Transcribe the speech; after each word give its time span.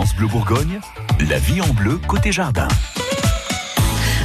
France 0.00 0.16
Bleu 0.16 0.28
Bourgogne, 0.28 0.80
la 1.28 1.38
vie 1.38 1.60
en 1.60 1.68
bleu 1.74 2.00
côté 2.08 2.32
jardin. 2.32 2.66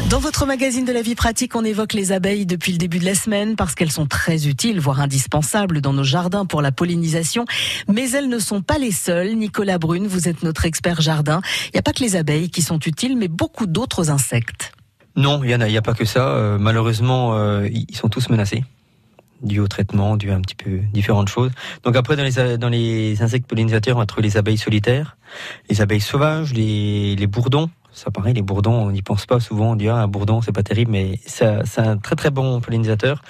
Dans 0.10 0.20
votre 0.20 0.46
magazine 0.46 0.86
de 0.86 0.94
la 0.94 1.02
vie 1.02 1.16
pratique, 1.16 1.54
on 1.54 1.66
évoque 1.66 1.92
les 1.92 2.14
abeilles 2.14 2.46
depuis 2.46 2.72
le 2.72 2.78
début 2.78 2.98
de 2.98 3.04
la 3.04 3.14
semaine 3.14 3.58
parce 3.58 3.76
qu'elles 3.76 3.92
sont 3.92 4.06
très 4.06 4.48
utiles, 4.48 4.80
voire 4.80 5.02
indispensables 5.02 5.82
dans 5.82 5.92
nos 5.92 6.06
jardins 6.06 6.46
pour 6.46 6.62
la 6.62 6.72
pollinisation. 6.72 7.44
Mais 7.90 8.10
elles 8.12 8.30
ne 8.30 8.40
sont 8.40 8.62
pas 8.62 8.78
les 8.78 8.94
seules. 8.94 9.36
Nicolas 9.36 9.78
Brune, 9.78 10.08
vous 10.08 10.30
êtes 10.30 10.44
notre 10.44 10.64
expert 10.64 11.02
jardin. 11.02 11.42
Il 11.66 11.72
n'y 11.74 11.80
a 11.80 11.84
pas 11.84 11.92
que 11.92 12.04
les 12.04 12.16
abeilles 12.16 12.50
qui 12.50 12.62
sont 12.62 12.80
utiles, 12.80 13.18
mais 13.18 13.28
beaucoup 13.28 13.66
d'autres 13.66 14.12
insectes. 14.12 14.72
Non, 15.18 15.44
il 15.44 15.50
y 15.50 15.56
en 15.56 15.60
a, 15.60 15.68
il 15.68 15.74
y 15.74 15.78
a 15.78 15.82
pas 15.82 15.94
que 15.94 16.06
ça. 16.06 16.30
Euh, 16.30 16.58
malheureusement, 16.58 17.36
euh, 17.36 17.68
ils 17.70 17.98
sont 17.98 18.08
tous 18.08 18.30
menacés 18.30 18.64
dû 19.42 19.60
au 19.60 19.68
traitement, 19.68 20.18
dû 20.18 20.32
à 20.32 20.36
un 20.36 20.42
petit 20.42 20.56
peu 20.56 20.80
différentes 20.94 21.30
choses. 21.30 21.52
Donc 21.84 21.96
après, 21.96 22.16
dans 22.16 22.24
les, 22.24 22.58
dans 22.58 22.70
les 22.70 23.22
insectes 23.22 23.48
pollinisateurs, 23.48 23.98
on 23.98 24.00
va 24.00 24.06
trouver 24.06 24.28
les 24.28 24.38
abeilles 24.38 24.58
solitaires, 24.58 25.18
les 25.70 25.82
abeilles 25.82 26.02
sauvages, 26.02 26.54
les, 26.54 27.16
les 27.16 27.28
bourdons, 27.28 27.70
ça 27.96 28.12
pareil, 28.12 28.34
les 28.34 28.42
bourdons, 28.42 28.74
on 28.74 28.92
n'y 28.92 29.02
pense 29.02 29.26
pas 29.26 29.40
souvent. 29.40 29.72
On 29.72 29.76
dit 29.76 29.88
ah, 29.88 29.96
un 29.96 30.08
bourdon, 30.08 30.42
c'est 30.42 30.52
pas 30.52 30.64
terrible, 30.64 30.92
mais 30.92 31.20
c'est 31.26 31.46
un 31.78 31.98
très 31.98 32.16
très 32.16 32.30
bon 32.30 32.60
pollinisateur. 32.60 33.22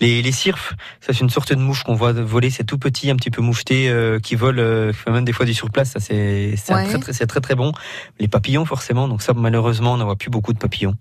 Les, 0.00 0.22
les 0.22 0.32
cirfes, 0.32 0.74
ça 1.00 1.12
c'est 1.12 1.20
une 1.20 1.30
sorte 1.30 1.52
de 1.52 1.58
mouche 1.58 1.82
qu'on 1.82 1.94
voit 1.94 2.12
voler, 2.12 2.50
c'est 2.50 2.64
tout 2.64 2.78
petit, 2.78 3.10
un 3.10 3.16
petit 3.16 3.30
peu 3.30 3.42
moucheté, 3.42 3.88
euh, 3.88 4.20
qui 4.20 4.36
vole, 4.36 4.60
euh, 4.60 4.92
même 5.08 5.24
des 5.24 5.32
fois 5.32 5.44
du 5.44 5.54
surplace. 5.54 5.90
Ça 5.90 6.00
c'est 6.00 6.54
très, 6.64 6.98
très, 6.98 7.26
très 7.26 7.40
très 7.40 7.54
bon. 7.54 7.72
Les 8.20 8.28
papillons 8.28 8.64
forcément, 8.64 9.08
donc 9.08 9.22
ça 9.22 9.32
malheureusement 9.34 9.94
on 9.94 9.96
n'en 9.96 10.04
voit 10.04 10.16
plus 10.16 10.30
beaucoup 10.30 10.52
de 10.52 10.58
papillons. 10.58 10.94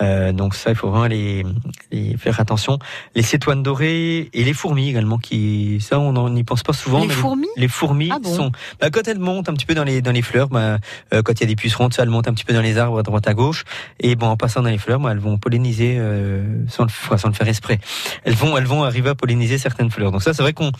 Euh, 0.00 0.32
donc 0.32 0.54
ça 0.54 0.70
il 0.70 0.76
faut 0.76 0.90
vraiment 0.90 1.06
les, 1.06 1.44
les 1.90 2.16
faire 2.16 2.40
attention. 2.40 2.78
Les 3.14 3.22
cétoines 3.22 3.62
dorées 3.62 4.30
et 4.32 4.44
les 4.44 4.54
fourmis 4.54 4.88
également, 4.88 5.18
qui 5.18 5.78
ça 5.80 5.98
on 5.98 6.30
n'y 6.30 6.44
pense 6.44 6.62
pas 6.62 6.72
souvent. 6.72 7.02
Les 7.02 7.08
fourmis? 7.10 7.48
Les, 7.56 7.68
fourmis 7.68 8.10
ah 8.10 8.18
sont, 8.22 8.50
bah, 8.80 8.90
quand 8.90 9.06
elles 9.06 9.18
montent 9.18 9.48
un 9.48 9.54
petit 9.54 9.66
peu 9.66 9.74
dans 9.74 9.84
les 9.84 10.00
dans 10.00 10.12
les 10.12 10.22
fleurs, 10.22 10.48
bah, 10.48 10.78
euh, 11.12 11.22
quand 11.22 11.32
il 11.34 11.40
y 11.40 11.44
a 11.44 11.46
des 11.46 11.56
pucerons, 11.56 11.90
ça 11.90 12.02
elles 12.02 12.10
montent 12.10 12.28
un 12.28 12.34
petit 12.34 12.44
peu 12.44 12.54
dans 12.54 12.61
les 12.62 12.78
arbres 12.78 12.98
à 12.98 13.02
droite 13.02 13.28
à 13.28 13.34
gauche. 13.34 13.64
Et 14.00 14.16
bon, 14.16 14.28
en 14.28 14.36
passant 14.36 14.62
dans 14.62 14.70
les 14.70 14.78
fleurs, 14.78 15.00
elles 15.10 15.18
vont 15.18 15.38
polliniser 15.38 15.96
euh, 15.98 16.64
sans, 16.68 16.84
le, 16.84 17.18
sans 17.18 17.28
le 17.28 17.34
faire 17.34 17.48
exprès. 17.48 17.78
Elles 18.24 18.34
vont, 18.34 18.56
elles 18.56 18.66
vont 18.66 18.84
arriver 18.84 19.10
à 19.10 19.14
polliniser 19.14 19.58
certaines 19.58 19.90
fleurs. 19.90 20.12
Donc 20.12 20.22
ça, 20.22 20.32
c'est 20.32 20.42
vrai 20.42 20.52
qu'on 20.52 20.72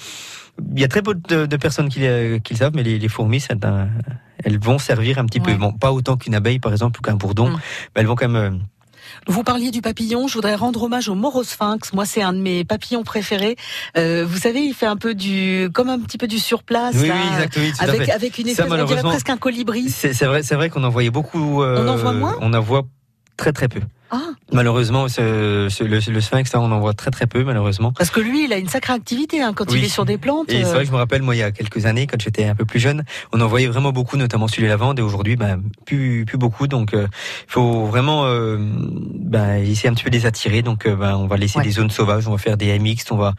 il 0.75 0.81
y 0.81 0.85
a 0.85 0.89
très 0.89 1.03
peu 1.03 1.15
de, 1.15 1.57
personnes 1.57 1.89
qui, 1.89 2.01
qui, 2.45 2.55
le 2.55 2.59
savent, 2.59 2.73
mais 2.75 2.83
les, 2.83 2.99
les 2.99 3.09
fourmis, 3.09 3.43
elles 4.45 4.59
vont 4.59 4.79
servir 4.79 5.19
un 5.19 5.25
petit 5.25 5.41
peu. 5.41 5.55
Bon, 5.55 5.73
pas 5.73 5.93
autant 5.93 6.17
qu'une 6.17 6.35
abeille, 6.35 6.59
par 6.59 6.73
exemple, 6.73 7.01
ou 7.01 7.03
qu'un 7.03 7.15
bourdon, 7.15 7.49
mm. 7.49 7.61
mais 7.95 8.01
elles 8.01 8.07
vont 8.07 8.15
quand 8.15 8.29
même 8.29 8.55
euh, 8.55 8.59
vous 9.27 9.43
parliez 9.43 9.71
du 9.71 9.81
papillon, 9.83 10.29
je 10.29 10.35
voudrais 10.35 10.55
rendre 10.55 10.83
hommage 10.83 11.09
au 11.09 11.15
morosphinx. 11.15 11.93
Moi, 11.93 12.07
c'est 12.07 12.23
un 12.23 12.33
de 12.33 12.39
mes 12.39 12.65
papillons 12.65 13.03
préférés. 13.03 13.57
Euh, 13.97 14.25
vous 14.27 14.39
savez, 14.39 14.61
il 14.61 14.75
fait 14.75 14.87
un 14.87 14.97
peu 14.97 15.15
du, 15.15 15.69
comme 15.73 15.89
un 15.89 15.99
petit 15.99 16.19
peu 16.19 16.27
du 16.27 16.39
surplace, 16.39 16.97
oui, 16.97 17.11
oui, 17.11 17.73
avec, 17.79 18.09
avec 18.09 18.39
une 18.39 18.49
espèce, 18.49 18.67
on 18.71 18.85
dirait 18.85 19.03
presque 19.03 19.31
un 19.31 19.37
colibri. 19.37 19.89
C'est 19.91 20.25
vrai, 20.25 20.43
c'est 20.43 20.55
vrai 20.55 20.71
qu'on 20.71 20.85
en 20.85 20.91
voyait 20.91 21.11
beaucoup. 21.11 21.63
Euh, 21.63 21.85
on 21.85 21.89
en 21.89 21.97
voit 21.97 22.13
moins? 22.13 22.37
On 22.41 22.53
en 22.53 22.61
voit 22.61 22.83
très 23.37 23.53
très 23.53 23.69
peu. 23.69 23.81
Ah. 24.15 24.33
Malheureusement, 24.53 25.07
le, 25.19 25.69
sphinx, 26.21 26.55
on 26.55 26.71
en 26.71 26.81
voit 26.81 26.93
très 26.93 27.11
très 27.11 27.27
peu, 27.27 27.45
malheureusement. 27.45 27.93
Parce 27.93 28.11
que 28.11 28.21
lui, 28.21 28.45
il 28.45 28.53
a 28.53 28.59
une 28.59 28.69
sacrée 28.69 28.93
activité 28.93 29.41
hein, 29.41 29.55
quand 29.55 29.73
il 29.73 29.83
est 29.83 29.89
sur 29.89 30.05
des 30.05 30.19
plantes. 30.19 30.53
Et 30.53 30.65
c'est 30.65 30.71
vrai 30.71 30.81
que 30.81 30.89
je 30.89 30.93
me 30.93 30.99
rappelle, 30.99 31.23
moi, 31.23 31.35
il 31.35 31.39
y 31.39 31.43
a 31.43 31.51
quelques 31.51 31.87
années, 31.87 32.07
quand 32.07 32.21
j'étais 32.21 32.45
un 32.45 32.55
peu 32.55 32.67
plus 32.67 32.79
jeune, 32.79 33.05
on 33.33 33.41
en 33.41 33.47
voyait 33.47 33.69
vraiment 33.69 33.91
beaucoup, 33.91 34.19
notamment 34.19 34.49
sur 34.49 34.61
les 34.61 34.69
lavandes, 34.69 34.99
et 34.99 35.03
aujourd'hui, 35.03 35.37
ben, 35.37 35.63
plus, 35.87 36.27
plus 36.27 36.37
beaucoup. 36.37 36.67
Donc, 36.67 36.91
il 36.93 36.99
euh, 36.99 37.07
faut 37.47 37.87
vraiment 37.87 38.27
euh, 38.27 38.59
ben, 38.61 39.55
essayer 39.57 39.89
un 39.89 39.95
petit 39.95 40.05
peu 40.05 40.11
de 40.11 40.17
les 40.17 40.27
attirer. 40.27 40.61
Donc, 40.61 40.85
euh, 40.85 40.95
ben, 40.95 41.17
on 41.17 41.27
va 41.27 41.39
laisser 41.39 41.63
des 41.63 41.71
zones 41.71 41.91
sauvages, 41.91 42.29
on 42.29 42.33
va 42.33 42.39
faire 42.39 42.59
des 42.59 42.79
MX, 42.79 43.13
on 43.13 43.17
va 43.17 43.33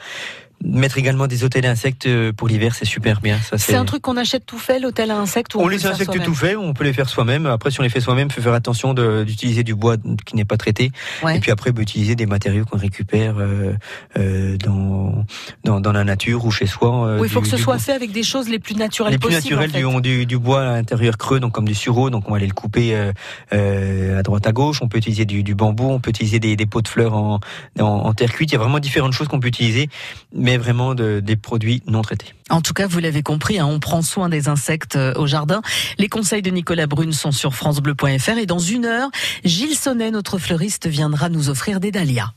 Mettre 0.64 0.97
également 0.97 1.28
des 1.28 1.44
hôtels 1.44 1.66
à 1.66 1.72
insectes 1.72 2.08
euh, 2.08 2.31
pour 2.31 2.47
l'hiver, 2.47 2.73
c'est 2.75 2.86
super 2.86 3.22
bien. 3.22 3.38
C'est 3.58 3.75
un 3.75 3.86
truc 3.86 4.02
qu'on 4.02 4.17
achète 4.17 4.45
tout 4.45 4.58
fait, 4.58 4.80
l'hôtel 4.80 5.11
à 5.11 5.17
insectes 5.17 5.56
ou 5.56 5.59
On, 5.59 5.67
les 5.67 5.86
insectes 5.86 6.23
tout 6.23 6.36
fait, 6.36 6.56
on 6.56 6.73
peut 6.73 6.83
les 6.83 6.94
faire 6.94 7.09
soi-même. 7.09 7.45
Après, 7.45 7.69
si 7.69 7.80
on 7.80 7.83
les 7.83 7.89
fait 7.89 8.02
soi-même, 8.02 8.30
il 8.30 8.33
faut 8.33 8.42
faire 8.42 8.53
attention 8.53 8.94
d'utiliser 8.94 9.64
du 9.64 9.75
bois 9.75 9.97
qui 10.25 10.36
n'est 10.36 10.45
pas 10.45 10.58
traité. 10.58 10.91
Et 11.30 11.39
puis 11.39 11.52
après, 11.52 11.72
utiliser 11.84 12.16
des 12.16 12.25
matériaux 12.25 12.66
qu'on 12.66 12.78
récupère 12.78 13.35
euh, 13.38 13.73
euh, 14.18 14.57
dans, 14.57 15.25
dans, 15.63 15.79
dans 15.79 15.91
la 15.91 16.03
nature 16.03 16.46
ou 16.46 16.52
chez 16.52 16.66
soi. 16.66 17.07
Euh, 17.07 17.19
oui, 17.19 17.28
il 17.28 17.31
faut 17.31 17.41
que 17.41 17.47
ce 17.47 17.57
soit 17.57 17.78
fait 17.78 17.94
avec 17.94 18.12
des 18.12 18.23
choses 18.23 18.50
les 18.50 18.59
plus 18.59 18.75
naturelles 18.75 19.13
les 19.13 19.19
plus 19.19 19.34
naturelles, 19.34 19.72
du, 20.02 20.25
du, 20.25 20.38
bois 20.38 20.62
à 20.62 20.72
l'intérieur 20.73 21.18
creux, 21.18 21.40
donc 21.40 21.52
comme 21.52 21.68
du 21.68 21.75
sureau, 21.75 22.09
donc 22.09 22.28
on 22.28 22.31
va 22.31 22.38
aller 22.38 22.47
le 22.47 22.53
couper 22.53 23.12
euh, 23.53 24.19
à 24.19 24.23
droite 24.23 24.47
à 24.47 24.52
gauche. 24.52 24.79
On 24.81 24.88
peut 24.88 24.97
utiliser 24.97 25.25
du, 25.25 25.44
du 25.44 25.56
bambou, 25.56 25.90
on 25.90 26.00
peut 26.00 26.09
utiliser 26.09 26.40
des, 26.40 26.56
des 26.56 26.66
pots 26.66 26.81
de 26.81 26.88
fleurs 26.88 27.13
en, 27.13 27.40
en, 27.79 27.84
en 27.84 28.13
terre 28.13 28.31
cuite. 28.31 28.52
Il 28.52 28.53
y 28.53 28.57
a 28.57 28.59
vraiment 28.59 28.79
différentes 28.79 29.13
choses 29.13 29.28
qu'on 29.28 29.40
peut 29.40 29.47
utiliser, 29.47 29.90
mais 30.34 30.53
vraiment 30.58 30.96
de, 30.96 31.19
des 31.19 31.36
produits 31.36 31.81
non 31.88 32.02
traités. 32.02 32.34
En 32.50 32.62
tout 32.62 32.74
cas, 32.74 32.88
vous 32.88 33.00
l'avez 33.00 33.24
compris, 33.24 33.59
hein, 33.59 33.66
on 33.66 33.80
prend 33.80 34.02
soin 34.02 34.30
des 34.30 34.47
insectes 34.47 34.96
euh, 34.96 35.14
au 35.16 35.28
jardin. 35.28 35.62
Les 35.97 36.09
conseils 36.09 36.41
de 36.41 36.50
Nicolas 36.50 36.88
Brune 36.88 37.14
sont 37.14 37.31
sur 37.31 37.56
francebleu.fr 37.56 38.38
et 38.38 38.46
dans 38.46 38.59
une 38.59 38.86
heure, 38.86 39.09
Gilles 39.44 39.75
Sonnet, 39.75 40.12
notre 40.12 40.38
fleuriste, 40.38 40.88
viendra 40.88 41.30
nous 41.30 41.50
offrir 41.50 41.80
des 41.80 41.91
dahlias. 41.91 42.34